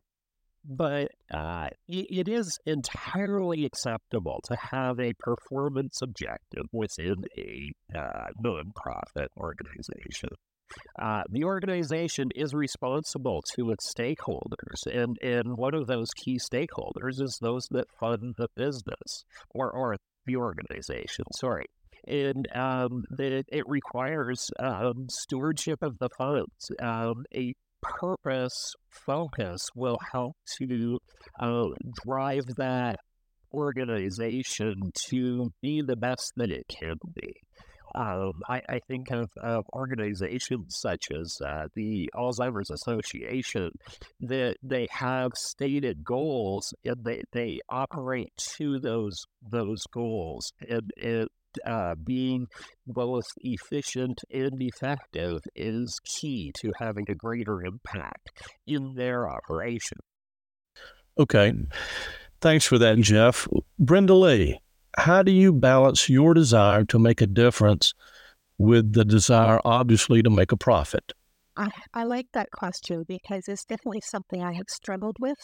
But 0.65 1.09
uh, 1.33 1.69
it, 1.87 2.07
it 2.09 2.27
is 2.27 2.57
entirely 2.65 3.65
acceptable 3.65 4.41
to 4.45 4.57
have 4.71 4.99
a 4.99 5.13
performance 5.19 6.01
objective 6.01 6.65
within 6.73 7.23
a 7.37 7.71
uh, 7.95 8.27
nonprofit 8.43 9.27
organization. 9.37 10.29
Uh, 10.99 11.23
the 11.29 11.43
organization 11.43 12.29
is 12.35 12.53
responsible 12.53 13.43
to 13.55 13.71
its 13.71 13.93
stakeholders, 13.93 14.85
and, 14.91 15.17
and 15.21 15.57
one 15.57 15.73
of 15.73 15.87
those 15.87 16.09
key 16.11 16.37
stakeholders 16.37 17.21
is 17.21 17.37
those 17.41 17.67
that 17.71 17.87
fund 17.99 18.35
the 18.37 18.47
business 18.55 19.23
or, 19.51 19.71
or 19.71 19.97
the 20.25 20.35
organization, 20.35 21.25
sorry. 21.35 21.65
And 22.07 22.47
um, 22.55 23.03
it, 23.19 23.45
it 23.49 23.63
requires 23.67 24.49
um, 24.59 25.07
stewardship 25.09 25.81
of 25.81 25.97
the 25.99 26.09
funds. 26.17 26.71
Um, 26.81 27.25
a 27.35 27.53
purpose 27.81 28.73
focus 28.89 29.67
will 29.75 29.99
help 30.11 30.35
to 30.57 30.99
uh, 31.39 31.65
drive 32.05 32.45
that 32.57 32.99
organization 33.53 34.91
to 35.09 35.51
be 35.61 35.81
the 35.81 35.95
best 35.95 36.33
that 36.35 36.51
it 36.51 36.65
can 36.67 36.95
be. 37.13 37.33
Um, 37.97 38.41
I, 38.47 38.61
I, 38.69 38.79
think 38.87 39.09
of, 39.09 39.31
of, 39.41 39.65
organizations 39.73 40.77
such 40.77 41.07
as 41.09 41.39
uh, 41.43 41.67
the 41.73 42.11
Alzheimer's 42.13 42.69
Association 42.69 43.71
that 44.19 44.57
they 44.61 44.87
have 44.91 45.31
stated 45.33 46.03
goals 46.03 46.75
and 46.85 47.03
they, 47.03 47.23
they 47.31 47.59
operate 47.69 48.31
to 48.57 48.79
those 48.79 49.25
those 49.41 49.83
goals 49.91 50.53
and, 50.69 50.91
uh, 51.65 51.95
being 51.95 52.45
both 52.85 53.25
efficient 53.37 54.21
and 54.31 54.61
effective 54.61 55.41
is 55.55 55.99
key 56.03 56.51
to 56.59 56.71
having 56.77 57.05
a 57.09 57.15
greater 57.15 57.63
impact 57.63 58.29
in 58.67 58.93
their 58.93 59.27
operation. 59.27 59.97
Okay. 61.17 61.53
Thanks 62.41 62.65
for 62.65 62.77
that, 62.77 62.99
Jeff. 62.99 63.47
Brenda 63.79 64.13
Lee, 64.13 64.59
how 64.97 65.21
do 65.21 65.31
you 65.31 65.53
balance 65.53 66.09
your 66.09 66.33
desire 66.33 66.83
to 66.85 66.99
make 66.99 67.21
a 67.21 67.27
difference 67.27 67.93
with 68.57 68.93
the 68.93 69.05
desire, 69.05 69.59
obviously, 69.63 70.23
to 70.23 70.29
make 70.29 70.51
a 70.51 70.57
profit? 70.57 71.13
I, 71.55 71.69
I 71.93 72.03
like 72.03 72.27
that 72.33 72.49
question 72.51 73.03
because 73.07 73.47
it's 73.47 73.65
definitely 73.65 74.01
something 74.01 74.43
I 74.43 74.53
have 74.53 74.69
struggled 74.69 75.17
with 75.19 75.37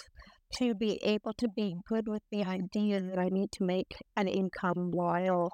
to 0.58 0.76
be 0.76 1.00
able 1.04 1.34
to 1.34 1.48
be 1.56 1.76
good 1.88 2.08
with 2.08 2.22
the 2.32 2.44
idea 2.44 3.02
that 3.02 3.18
I 3.18 3.30
need 3.30 3.52
to 3.54 3.64
make 3.64 3.96
an 4.16 4.28
income 4.28 4.92
while 4.92 5.52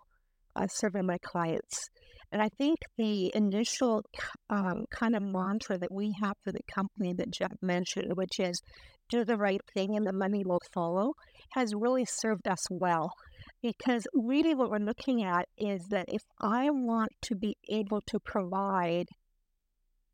uh, 0.56 0.68
serving 0.68 1.06
my 1.06 1.18
clients. 1.24 1.90
And 2.32 2.42
I 2.42 2.50
think 2.58 2.80
the 2.98 3.32
initial 3.34 4.04
um, 4.50 4.86
kind 4.92 5.16
of 5.16 5.24
mantra 5.24 5.78
that 5.78 5.92
we 5.92 6.14
have 6.22 6.36
for 6.44 6.52
the 6.52 6.62
company 6.74 7.14
that 7.14 7.32
Jeff 7.32 7.54
mentioned, 7.62 8.16
which 8.16 8.40
is 8.40 8.62
do 9.10 9.26
the 9.26 9.38
right 9.38 9.62
thing 9.74 9.96
and 9.96 10.06
the 10.06 10.14
money 10.14 10.44
will 10.46 10.62
follow, 10.74 11.14
has 11.54 11.74
really 11.74 12.06
served 12.06 12.48
us 12.48 12.66
well. 12.70 13.12
Because 13.62 14.08
really, 14.14 14.56
what 14.56 14.70
we're 14.70 14.78
looking 14.78 15.24
at 15.24 15.48
is 15.58 15.88
that 15.90 16.06
if 16.08 16.24
I 16.40 16.70
want 16.70 17.12
to 17.24 17.36
be 17.36 17.58
able 17.68 18.02
to 18.08 18.20
provide 18.20 19.08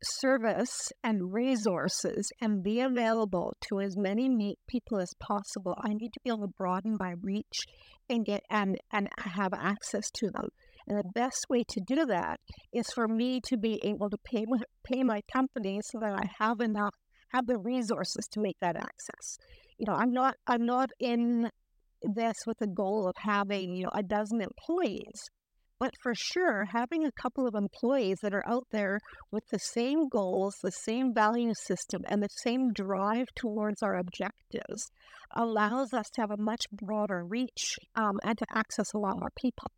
service 0.02 0.92
and 1.02 1.32
resources 1.32 2.30
and 2.40 2.62
be 2.62 2.80
available 2.80 3.54
to 3.68 3.80
as 3.80 3.96
many 3.96 4.56
people 4.68 4.98
as 4.98 5.12
possible, 5.20 5.74
I 5.78 5.94
need 5.94 6.12
to 6.12 6.20
be 6.24 6.30
able 6.30 6.46
to 6.46 6.54
broaden 6.58 6.96
my 6.98 7.14
reach 7.22 7.66
and 8.08 8.24
get 8.24 8.42
and 8.50 8.78
and 8.92 9.08
have 9.18 9.52
access 9.54 10.10
to 10.12 10.30
them. 10.30 10.48
And 10.88 10.98
the 10.98 11.10
best 11.14 11.46
way 11.48 11.64
to 11.68 11.80
do 11.80 12.06
that 12.06 12.38
is 12.72 12.86
for 12.94 13.08
me 13.08 13.40
to 13.46 13.56
be 13.56 13.80
able 13.84 14.10
to 14.10 14.18
pay 14.18 14.44
pay 14.84 15.02
my 15.02 15.20
company 15.32 15.80
so 15.82 15.98
that 16.00 16.12
I 16.12 16.28
have 16.38 16.60
enough 16.60 16.94
have 17.30 17.46
the 17.46 17.58
resources 17.58 18.26
to 18.32 18.40
make 18.40 18.56
that 18.60 18.76
access. 18.76 19.38
You 19.78 19.86
know, 19.88 19.94
I'm 19.94 20.12
not 20.12 20.36
I'm 20.46 20.64
not 20.64 20.90
in 21.00 21.50
this 22.02 22.36
with 22.46 22.58
the 22.58 22.66
goal 22.66 23.06
of 23.08 23.16
having 23.18 23.74
you 23.76 23.84
know 23.84 23.90
a 23.94 24.02
dozen 24.02 24.40
employees 24.40 25.28
But 25.78 25.94
for 26.02 26.14
sure, 26.14 26.66
having 26.72 27.04
a 27.04 27.12
couple 27.12 27.46
of 27.46 27.54
employees 27.54 28.20
that 28.22 28.34
are 28.34 28.46
out 28.48 28.66
there 28.70 28.98
with 29.30 29.44
the 29.50 29.58
same 29.58 30.08
goals, 30.08 30.56
the 30.62 30.70
same 30.72 31.12
value 31.14 31.52
system, 31.54 32.02
and 32.08 32.22
the 32.22 32.28
same 32.30 32.72
drive 32.72 33.28
towards 33.34 33.82
our 33.82 33.96
objectives 33.96 34.90
allows 35.34 35.92
us 35.92 36.08
to 36.10 36.20
have 36.22 36.30
a 36.30 36.36
much 36.36 36.64
broader 36.72 37.24
reach 37.24 37.76
um, 37.94 38.18
and 38.22 38.38
to 38.38 38.46
access 38.54 38.92
a 38.94 38.98
lot 38.98 39.18
more 39.18 39.32
people. 39.36 39.70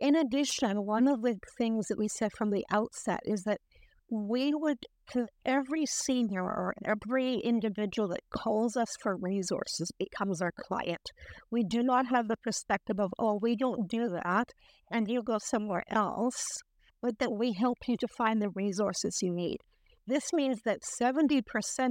In 0.00 0.16
addition, 0.16 0.84
one 0.86 1.06
of 1.08 1.22
the 1.22 1.38
things 1.56 1.86
that 1.88 1.98
we 1.98 2.08
said 2.08 2.32
from 2.36 2.50
the 2.50 2.66
outset 2.72 3.20
is 3.24 3.44
that 3.44 3.60
we 4.10 4.52
would 4.54 4.86
every 5.44 5.86
senior 5.86 6.42
or 6.42 6.74
every 6.84 7.36
individual 7.36 8.08
that 8.08 8.28
calls 8.30 8.76
us 8.76 8.88
for 9.02 9.16
resources 9.16 9.90
becomes 9.98 10.40
our 10.40 10.52
client. 10.52 11.10
We 11.50 11.64
do 11.64 11.82
not 11.82 12.06
have 12.06 12.28
the 12.28 12.36
perspective 12.36 13.00
of, 13.00 13.12
oh, 13.18 13.38
we 13.40 13.56
don't 13.56 13.88
do 13.88 14.08
that 14.08 14.50
and 14.90 15.08
you 15.08 15.22
go 15.22 15.38
somewhere 15.38 15.84
else, 15.88 16.44
but 17.00 17.18
that 17.18 17.32
we 17.32 17.52
help 17.52 17.78
you 17.86 17.96
to 17.98 18.08
find 18.16 18.40
the 18.40 18.50
resources 18.54 19.18
you 19.22 19.32
need. 19.32 19.58
This 20.06 20.32
means 20.32 20.62
that 20.64 20.80
70% 21.00 21.42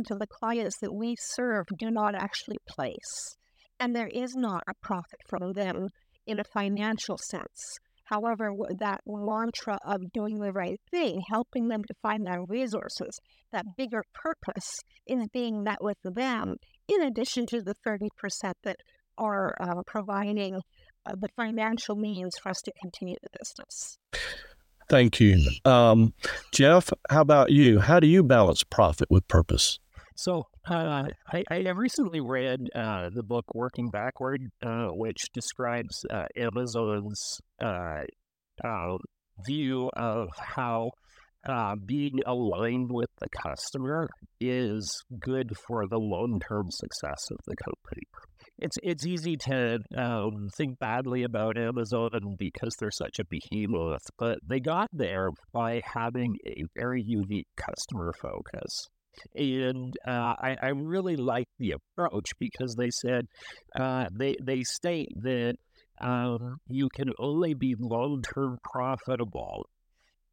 of 0.09 0.19
the 0.19 0.27
clients 0.27 0.77
that 0.79 0.93
we 0.93 1.15
serve 1.19 1.65
do 1.77 1.91
not 1.91 2.15
actually 2.15 2.57
place, 2.67 3.37
and 3.79 3.95
there 3.95 4.09
is 4.11 4.35
not 4.35 4.63
a 4.67 4.73
profit 4.81 5.19
from 5.27 5.53
them 5.53 5.89
in 6.25 6.39
a 6.39 6.43
financial 6.43 7.17
sense. 7.29 7.77
However, 8.07 8.51
that 8.79 9.01
mantra 9.05 9.77
of 9.85 10.11
doing 10.13 10.39
the 10.39 10.51
right 10.51 10.79
thing, 10.91 11.21
helping 11.29 11.67
them 11.67 11.83
to 11.83 11.93
find 12.01 12.25
their 12.25 12.43
resources, 12.47 13.19
that 13.51 13.65
bigger 13.77 14.03
purpose 14.13 14.69
is 15.05 15.27
being 15.33 15.63
met 15.63 15.83
with 15.83 15.97
them, 16.03 16.55
in 16.87 17.03
addition 17.03 17.45
to 17.47 17.61
the 17.61 17.75
30% 17.85 18.07
that 18.63 18.77
are 19.17 19.55
uh, 19.59 19.81
providing 19.85 20.61
uh, 21.05 21.15
the 21.19 21.27
financial 21.35 21.95
means 21.95 22.33
for 22.41 22.49
us 22.49 22.61
to 22.63 22.71
continue 22.81 23.15
the 23.21 23.29
business. 23.37 23.97
Thank 24.89 25.19
you. 25.19 25.43
Um, 25.65 26.13
Jeff, 26.53 26.91
how 27.09 27.21
about 27.21 27.51
you? 27.51 27.79
How 27.79 27.99
do 27.99 28.07
you 28.07 28.23
balance 28.23 28.63
profit 28.63 29.09
with 29.11 29.27
purpose? 29.27 29.79
So 30.15 30.47
uh, 30.69 31.07
I, 31.31 31.43
I, 31.49 31.69
recently 31.69 32.19
read 32.19 32.69
uh, 32.75 33.09
the 33.13 33.23
book 33.23 33.45
Working 33.53 33.89
Backward, 33.89 34.41
uh, 34.61 34.87
which 34.89 35.17
describes 35.33 36.05
uh, 36.09 36.25
Amazon's 36.35 37.39
uh, 37.61 38.01
uh, 38.63 38.97
view 39.45 39.89
of 39.95 40.29
how 40.37 40.91
being 41.85 42.19
aligned 42.25 42.91
with 42.91 43.09
the 43.19 43.29
customer 43.29 44.09
is 44.41 45.01
good 45.17 45.55
for 45.65 45.87
the 45.87 45.97
long-term 45.97 46.67
success 46.71 47.23
of 47.31 47.37
the 47.45 47.55
company. 47.55 48.03
It's 48.59 48.77
it's 48.83 49.05
easy 49.05 49.37
to 49.37 49.79
um, 49.95 50.49
think 50.57 50.79
badly 50.79 51.23
about 51.23 51.57
Amazon 51.57 52.35
because 52.37 52.75
they're 52.79 52.91
such 52.91 53.19
a 53.19 53.25
behemoth, 53.25 54.01
but 54.17 54.39
they 54.45 54.59
got 54.59 54.89
there 54.91 55.29
by 55.53 55.81
having 55.85 56.35
a 56.45 56.63
very 56.75 57.03
unique 57.05 57.47
customer 57.55 58.11
focus. 58.19 58.87
And 59.35 59.95
uh, 60.07 60.35
I, 60.39 60.57
I 60.61 60.67
really 60.69 61.15
like 61.15 61.47
the 61.59 61.73
approach 61.73 62.31
because 62.39 62.75
they 62.75 62.89
said 62.89 63.27
uh, 63.79 64.05
they 64.11 64.35
they 64.41 64.63
state 64.63 65.09
that 65.21 65.55
um, 65.99 66.57
you 66.67 66.89
can 66.93 67.11
only 67.19 67.53
be 67.53 67.75
long 67.79 68.21
term 68.21 68.59
profitable 68.63 69.67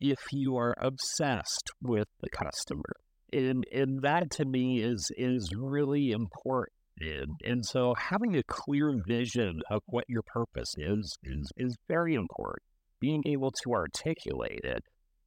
if 0.00 0.18
you 0.32 0.56
are 0.56 0.74
obsessed 0.78 1.70
with 1.80 2.08
the 2.20 2.30
customer. 2.30 2.94
And 3.32 3.64
and 3.72 4.02
that 4.02 4.30
to 4.32 4.44
me 4.44 4.80
is 4.80 5.10
is 5.16 5.50
really 5.56 6.10
important. 6.10 6.72
And, 7.00 7.40
and 7.44 7.66
so 7.66 7.94
having 7.98 8.36
a 8.36 8.44
clear 8.44 8.94
vision 9.04 9.62
of 9.68 9.82
what 9.86 10.04
your 10.08 10.22
purpose 10.22 10.74
is 10.78 11.18
is 11.24 11.50
is 11.56 11.76
very 11.88 12.14
important. 12.14 12.62
Being 13.00 13.22
able 13.26 13.50
to 13.50 13.72
articulate 13.72 14.60
it 14.62 14.84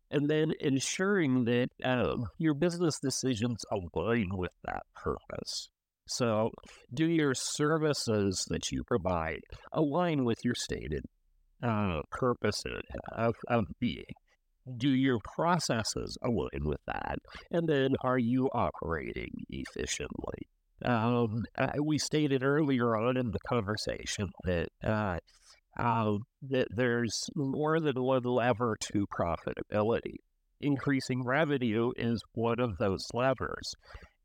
and 0.10 0.30
then 0.30 0.54
ensuring 0.60 1.46
that 1.46 1.70
um, 1.84 2.28
your 2.38 2.54
business 2.54 3.00
decisions 3.00 3.64
align 3.72 4.30
with 4.34 4.52
that 4.64 4.84
purpose. 4.96 5.70
So, 6.08 6.52
do 6.94 7.06
your 7.06 7.34
services 7.34 8.46
that 8.50 8.72
you 8.72 8.84
provide 8.84 9.42
align 9.74 10.24
with 10.24 10.40
your 10.44 10.56
stated 10.56 11.04
uh, 11.62 12.02
purpose 12.12 12.64
of, 13.12 13.36
of 13.50 13.66
being? 13.80 14.06
Do 14.78 14.90
your 14.90 15.20
processes 15.36 16.18
align 16.24 16.64
with 16.64 16.80
that? 16.88 17.20
And 17.52 17.68
then, 17.68 17.96
are 18.02 18.18
you 18.18 18.50
operating 18.54 19.32
efficiently? 19.50 20.48
Um, 20.86 21.44
uh, 21.58 21.72
we 21.84 21.98
stated 21.98 22.44
earlier 22.44 22.96
on 22.96 23.18
in 23.18 23.32
the 23.32 23.40
conversation 23.48 24.30
that 24.44 24.70
uh, 24.84 25.18
uh, 25.78 26.14
that 26.50 26.68
there's 26.76 27.30
more 27.36 27.80
than 27.80 28.02
one 28.02 28.24
lever 28.24 28.78
to 28.94 29.06
profitability. 29.08 30.16
Increasing 30.60 31.24
revenue 31.24 31.92
is 31.96 32.22
one 32.34 32.60
of 32.60 32.78
those 32.78 33.06
levers. 33.14 33.74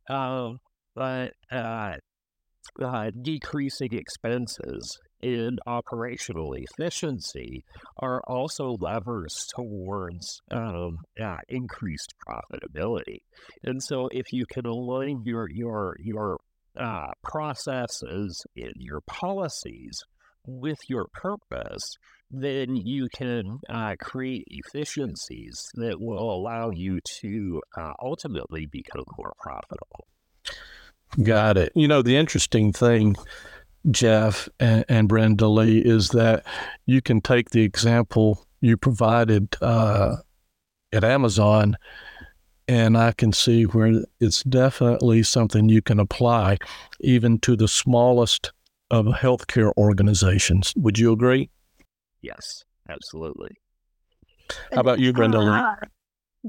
Uh, 0.09 0.53
but 0.95 1.33
uh, 1.51 1.95
uh, 2.83 3.11
decreasing 3.23 3.93
expenses 3.93 4.99
and 5.23 5.59
operational 5.67 6.55
efficiency 6.55 7.65
are 7.99 8.23
also 8.27 8.77
levers 8.81 9.47
towards 9.55 10.41
um, 10.51 10.99
uh, 11.21 11.37
increased 11.49 12.15
profitability. 12.27 13.19
And 13.63 13.83
so, 13.83 14.09
if 14.11 14.33
you 14.33 14.47
can 14.47 14.67
align 14.67 15.23
your 15.25 15.49
your 15.51 15.97
your 16.01 16.39
uh, 16.77 17.13
processes 17.23 18.45
and 18.57 18.73
your 18.77 19.01
policies 19.03 20.01
with 20.47 20.79
your 20.89 21.07
purpose, 21.13 21.97
then 22.31 22.77
you 22.77 23.09
can 23.15 23.59
uh, 23.69 23.95
create 24.01 24.45
efficiencies 24.49 25.69
that 25.75 26.01
will 26.01 26.35
allow 26.35 26.71
you 26.71 27.01
to 27.21 27.61
uh, 27.77 27.93
ultimately 28.03 28.67
become 28.67 29.05
more 29.19 29.33
profitable. 29.39 30.07
Got 31.23 31.59
it. 31.59 31.73
You 31.75 31.89
know, 31.89 32.01
the 32.01 32.17
interesting 32.17 32.73
thing, 32.73 33.17
Jeff 33.91 34.49
and, 34.59 34.85
and 34.89 35.09
Brenda 35.09 35.47
Lee, 35.47 35.79
is 35.79 36.09
that 36.11 36.47
you 36.87 37.03
can 37.03 37.21
take 37.21 37.51
the 37.51 37.63
example 37.63 38.47
you 38.61 38.77
provided 38.77 39.57
uh, 39.61 40.17
at 40.93 41.05
Amazon, 41.05 41.77
and 42.67 42.97
I 42.97 43.13
can 43.13 43.33
see 43.33 43.65
where 43.65 44.05
it's 44.21 44.43
definitely 44.45 45.23
something 45.23 45.69
you 45.69 45.83
can 45.83 46.01
apply 46.01 46.59
even 47.01 47.39
to 47.41 47.57
the 47.57 47.69
smallest 47.69 48.53
of 48.93 49.07
healthcare 49.07 49.73
organizations. 49.77 50.73
Would 50.77 50.99
you 50.99 51.13
agree? 51.13 51.51
Yes, 52.21 52.63
absolutely. 52.89 53.57
How 54.73 54.81
about 54.81 55.01
you, 55.01 55.13
Brenda? 55.13 55.39
Uh, 55.39 55.75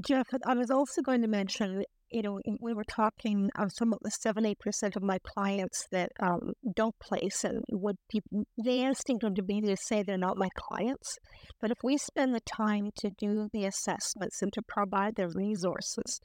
Jeff, 0.00 0.28
I 0.46 0.54
was 0.54 0.70
also 0.70 1.00
going 1.02 1.22
to 1.22 1.28
mention 1.28 1.82
you 2.14 2.22
know, 2.22 2.38
we 2.60 2.72
were 2.72 2.84
talking 2.84 3.50
of 3.58 3.72
some 3.72 3.92
of 3.92 3.98
the 4.02 4.10
seven, 4.10 4.46
eight 4.46 4.60
percent 4.60 4.94
of 4.94 5.02
my 5.02 5.18
clients 5.34 5.84
that 5.90 6.10
um, 6.20 6.52
don't 6.76 6.94
place, 7.00 7.42
and 7.42 7.64
would 7.72 7.96
people 8.08 8.44
the 8.56 8.82
instinct 8.82 9.24
would 9.24 9.44
be 9.46 9.60
to 9.60 9.76
say 9.76 10.02
they're 10.02 10.16
not 10.16 10.38
my 10.38 10.48
clients. 10.56 11.18
But 11.60 11.72
if 11.72 11.78
we 11.82 11.98
spend 11.98 12.32
the 12.32 12.40
time 12.40 12.90
to 12.98 13.10
do 13.18 13.48
the 13.52 13.64
assessments 13.64 14.40
and 14.42 14.52
to 14.52 14.62
provide 14.62 15.16
the 15.16 15.28
resources, 15.28 16.20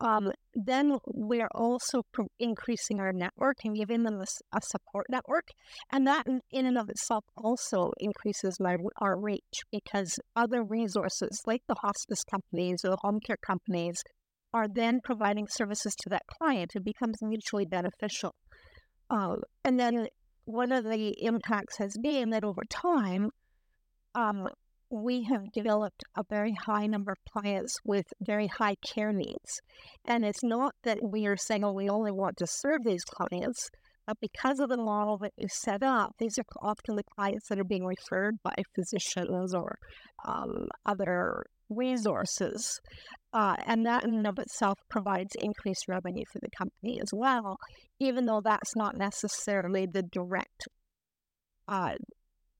um, 0.00 0.32
then 0.54 0.98
we're 1.06 1.50
also 1.54 2.02
increasing 2.40 2.98
our 2.98 3.12
network 3.12 3.58
and 3.64 3.76
giving 3.76 4.02
them 4.02 4.20
a, 4.20 4.26
a, 4.56 4.60
support 4.60 5.06
network, 5.08 5.46
and 5.92 6.04
that 6.08 6.26
in 6.50 6.66
and 6.66 6.76
of 6.76 6.88
itself 6.88 7.24
also 7.36 7.92
increases 8.00 8.58
my 8.58 8.76
our 9.00 9.16
reach 9.16 9.60
because 9.70 10.18
other 10.34 10.64
resources 10.64 11.42
like 11.46 11.62
the 11.68 11.76
hospice 11.76 12.24
companies 12.28 12.80
or 12.84 12.90
the 12.90 12.98
home 13.02 13.20
care 13.20 13.36
companies 13.46 14.02
are 14.52 14.66
then 14.68 15.00
providing 15.02 15.46
services 15.48 15.94
to 15.96 16.10
that 16.10 16.22
client, 16.26 16.72
it 16.74 16.84
becomes 16.84 17.16
mutually 17.20 17.66
beneficial. 17.66 18.34
Uh, 19.10 19.36
and 19.64 19.78
then 19.78 20.08
one 20.44 20.72
of 20.72 20.84
the 20.84 21.14
impacts 21.22 21.78
has 21.78 21.96
been 22.02 22.30
that 22.30 22.44
over 22.44 22.62
time, 22.70 23.30
um, 24.14 24.48
we 24.90 25.24
have 25.24 25.52
developed 25.52 26.02
a 26.16 26.22
very 26.30 26.54
high 26.54 26.86
number 26.86 27.12
of 27.12 27.18
clients 27.30 27.76
with 27.84 28.06
very 28.20 28.46
high 28.46 28.76
care 28.94 29.12
needs. 29.12 29.60
And 30.06 30.24
it's 30.24 30.42
not 30.42 30.72
that 30.84 30.98
we 31.02 31.26
are 31.26 31.36
saying, 31.36 31.64
oh, 31.64 31.72
we 31.72 31.90
only 31.90 32.10
want 32.10 32.38
to 32.38 32.46
serve 32.46 32.84
these 32.84 33.04
clients, 33.04 33.68
but 34.06 34.16
because 34.20 34.58
of 34.58 34.70
the 34.70 34.78
model 34.78 35.18
that 35.18 35.32
is 35.36 35.52
set 35.54 35.82
up, 35.82 36.12
these 36.18 36.38
are 36.38 36.44
often 36.62 36.96
the 36.96 37.04
clients 37.14 37.48
that 37.48 37.58
are 37.58 37.64
being 37.64 37.84
referred 37.84 38.36
by 38.42 38.54
physicians 38.74 39.54
or 39.54 39.76
um, 40.26 40.68
other 40.86 41.44
resources. 41.68 42.80
Uh, 43.32 43.56
and 43.66 43.84
that 43.84 44.04
in 44.04 44.14
and 44.14 44.26
of 44.26 44.38
itself 44.38 44.78
provides 44.88 45.36
increased 45.38 45.84
revenue 45.86 46.24
for 46.32 46.38
the 46.38 46.48
company 46.56 46.98
as 47.00 47.10
well, 47.12 47.58
even 48.00 48.24
though 48.24 48.40
that's 48.42 48.74
not 48.74 48.96
necessarily 48.96 49.86
the 49.86 50.02
direct 50.02 50.66
uh, 51.68 51.94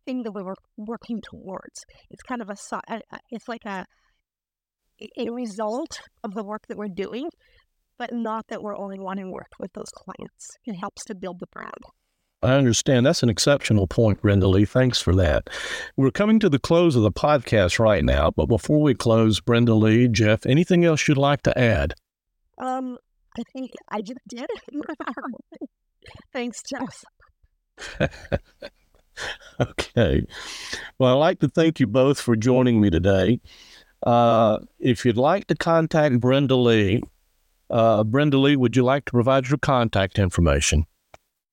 thing 0.04 0.22
that 0.24 0.32
we 0.32 0.42
were 0.42 0.56
working 0.76 1.20
towards. 1.22 1.84
It's 2.10 2.22
kind 2.22 2.42
of 2.42 2.50
a, 2.50 2.56
it's 3.30 3.48
like 3.48 3.64
a, 3.64 3.86
a 5.18 5.30
result 5.30 6.00
of 6.22 6.34
the 6.34 6.44
work 6.44 6.66
that 6.68 6.76
we're 6.76 6.88
doing, 6.88 7.30
but 7.98 8.12
not 8.12 8.44
that 8.48 8.62
we're 8.62 8.76
only 8.76 8.98
wanting 8.98 9.32
work 9.32 9.52
with 9.58 9.72
those 9.72 9.90
clients. 9.94 10.48
It 10.66 10.74
helps 10.74 11.04
to 11.06 11.14
build 11.14 11.40
the 11.40 11.46
brand. 11.50 11.72
I 12.42 12.52
understand. 12.52 13.04
That's 13.04 13.24
an 13.24 13.28
exceptional 13.28 13.88
point, 13.88 14.22
Brenda 14.22 14.46
Lee. 14.46 14.64
Thanks 14.64 15.00
for 15.00 15.14
that. 15.16 15.50
We're 15.96 16.12
coming 16.12 16.38
to 16.40 16.48
the 16.48 16.60
close 16.60 16.94
of 16.94 17.02
the 17.02 17.10
podcast 17.10 17.80
right 17.80 18.04
now, 18.04 18.30
but 18.30 18.46
before 18.46 18.80
we 18.80 18.94
close, 18.94 19.40
Brenda 19.40 19.74
Lee, 19.74 20.06
Jeff, 20.06 20.46
anything 20.46 20.84
else 20.84 21.08
you'd 21.08 21.18
like 21.18 21.42
to 21.42 21.58
add? 21.58 21.94
Um, 22.58 22.96
I 23.36 23.42
think 23.52 23.72
I 23.88 24.02
just 24.02 24.20
did 24.28 24.46
it. 24.48 24.84
Thanks, 26.32 26.62
Jeff. 26.62 27.04
okay. 29.60 30.24
Well, 30.98 31.14
I'd 31.14 31.20
like 31.20 31.40
to 31.40 31.48
thank 31.48 31.80
you 31.80 31.88
both 31.88 32.20
for 32.20 32.36
joining 32.36 32.80
me 32.80 32.90
today. 32.90 33.40
Uh, 34.04 34.58
if 34.78 35.04
you'd 35.04 35.16
like 35.16 35.48
to 35.48 35.56
contact 35.56 36.20
Brenda 36.20 36.54
Lee, 36.54 37.02
uh, 37.68 38.04
Brenda 38.04 38.38
Lee, 38.38 38.54
would 38.56 38.76
you 38.76 38.84
like 38.84 39.06
to 39.06 39.12
provide 39.12 39.48
your 39.48 39.58
contact 39.58 40.20
information? 40.20 40.86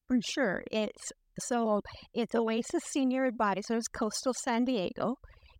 For 0.07 0.19
sure. 0.21 0.63
It's 0.71 1.11
so 1.39 1.81
it's 2.13 2.35
Oasis 2.35 2.83
Senior 2.85 3.25
Advisors, 3.25 3.87
Coastal 3.87 4.33
San 4.33 4.65
Diego. 4.65 5.15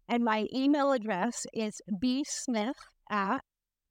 And 0.08 0.24
my 0.24 0.46
email 0.54 0.92
address 0.92 1.48
is 1.54 1.82
bsmith 2.02 2.76
at 3.10 3.42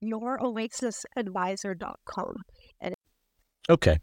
youroasisadvisor.com. 0.03 2.35
And 2.81 2.95
okay. 3.69 3.99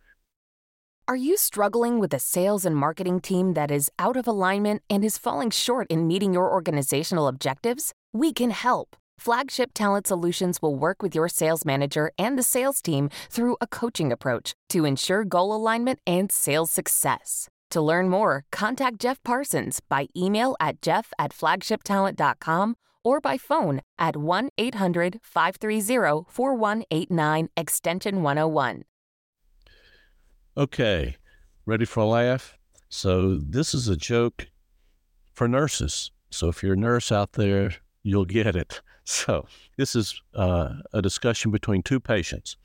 Are 1.08 1.16
you 1.16 1.38
struggling 1.38 2.00
with 2.00 2.14
a 2.14 2.20
sales 2.20 2.66
and 2.66 2.76
marketing 2.76 3.22
team 3.22 3.54
that 3.54 3.72
is 3.72 3.90
out 3.98 4.18
of 4.18 4.28
alignment 4.28 4.84
and 4.90 5.04
is 5.04 5.18
falling 5.18 5.50
short 5.50 5.88
in 5.90 6.06
meeting 6.06 6.34
your 6.34 6.52
organizational 6.52 7.28
objectives? 7.28 7.94
We 8.14 8.34
can 8.34 8.52
help. 8.52 8.96
Flagship 9.18 9.72
Talent 9.74 10.06
Solutions 10.06 10.62
will 10.62 10.76
work 10.76 11.02
with 11.02 11.16
your 11.16 11.30
sales 11.30 11.66
manager 11.66 12.12
and 12.20 12.38
the 12.38 12.44
sales 12.44 12.82
team 12.82 13.10
through 13.32 13.58
a 13.62 13.68
coaching 13.68 14.12
approach 14.12 14.54
to 14.70 14.86
ensure 14.86 15.24
goal 15.24 15.56
alignment 15.56 16.00
and 16.06 16.32
sales 16.32 16.72
success. 16.72 17.48
To 17.72 17.82
learn 17.82 18.10
more, 18.10 18.46
contact 18.52 19.00
Jeff 19.00 19.22
Parsons 19.24 19.82
by 19.82 20.08
email 20.16 20.56
at 20.60 20.82
jeff 20.82 21.12
at 21.20 21.32
flagshiptalent.com 21.34 22.76
or 23.04 23.20
by 23.20 23.38
phone 23.38 23.82
at 24.00 24.16
1 24.16 24.50
800 24.58 25.20
530 25.22 26.26
4189 26.30 27.50
extension 27.58 28.24
101. 28.24 28.84
Okay, 30.56 31.18
ready 31.66 31.86
for 31.86 32.00
a 32.00 32.06
laugh? 32.06 32.58
So, 32.90 33.38
this 33.38 33.74
is 33.74 33.90
a 33.90 33.98
joke 33.98 34.48
for 35.34 35.48
nurses. 35.48 36.12
So, 36.30 36.48
if 36.48 36.64
you're 36.64 36.74
a 36.74 36.78
nurse 36.78 37.12
out 37.12 37.34
there, 37.34 37.76
you'll 38.04 38.26
get 38.26 38.56
it. 38.56 38.82
So, 39.10 39.48
this 39.78 39.96
is 39.96 40.22
uh, 40.36 40.74
a 40.92 41.02
discussion 41.02 41.50
between 41.50 41.82
two 41.82 42.02
patients. 42.02 42.58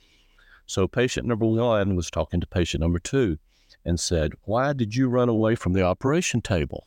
So, 0.66 0.88
patient 0.88 1.24
number 1.24 1.46
one 1.46 1.94
was 1.94 2.10
talking 2.10 2.40
to 2.40 2.48
patient 2.48 2.80
number 2.80 2.98
two 2.98 3.38
and 3.84 3.98
said, 3.98 4.32
Why 4.42 4.72
did 4.72 4.94
you 4.94 5.08
run 5.08 5.28
away 5.28 5.54
from 5.54 5.72
the 5.72 5.82
operation 5.82 6.40
table? 6.40 6.86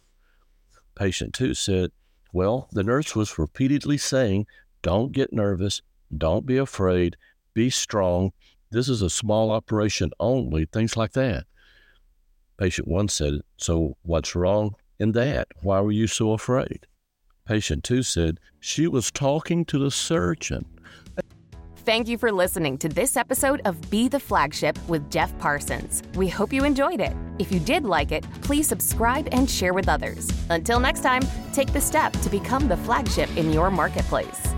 Patient 0.96 1.34
two 1.34 1.54
said, 1.54 1.92
Well, 2.32 2.70
the 2.72 2.84
nurse 2.84 3.16
was 3.16 3.38
repeatedly 3.38 3.98
saying, 3.98 4.48
Don't 4.82 5.12
get 5.12 5.34
nervous, 5.34 5.82
don't 6.16 6.46
be 6.46 6.58
afraid, 6.58 7.18
be 7.54 7.70
strong. 7.70 8.32
This 8.72 8.90
is 8.90 9.02
a 9.02 9.10
small 9.10 9.52
operation 9.52 10.12
only, 10.20 10.66
things 10.66 10.98
like 10.98 11.14
that. 11.14 11.46
Patient 12.58 12.88
one 12.88 13.10
said, 13.10 13.42
So 13.58 13.98
what's 14.04 14.36
wrong 14.36 14.76
in 15.00 15.12
that? 15.14 15.48
Why 15.62 15.82
were 15.82 15.92
you 15.92 16.08
so 16.08 16.32
afraid? 16.32 16.88
Patient 17.46 17.84
two 17.84 18.04
said, 18.04 18.40
She 18.60 18.88
was 18.88 19.12
talking 19.12 19.66
to 19.66 19.78
the 19.78 19.92
surgeon. 19.92 20.66
Thank 21.86 22.08
you 22.08 22.18
for 22.18 22.32
listening 22.32 22.80
to 22.80 22.90
this 22.90 23.16
episode 23.16 23.62
of 23.64 23.92
Be 23.92 24.08
the 24.08 24.20
Flagship 24.20 24.76
with 24.88 25.12
Jeff 25.12 25.38
Parsons. 25.38 26.02
We 26.16 26.28
hope 26.28 26.52
you 26.52 26.64
enjoyed 26.64 27.00
it. 27.00 27.16
If 27.38 27.52
you 27.52 27.60
did 27.60 27.84
like 27.84 28.12
it, 28.12 28.26
please 28.42 28.68
subscribe 28.68 29.30
and 29.32 29.48
share 29.48 29.72
with 29.72 29.88
others. 29.88 30.28
Until 30.50 30.80
next 30.80 31.02
time, 31.02 31.22
take 31.54 31.72
the 31.74 31.80
step 31.80 32.12
to 32.14 32.30
become 32.32 32.68
the 32.68 32.76
flagship 32.76 33.30
in 33.38 33.54
your 33.54 33.70
marketplace. 33.70 34.55